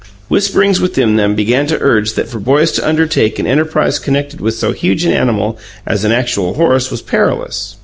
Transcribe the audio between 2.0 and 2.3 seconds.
that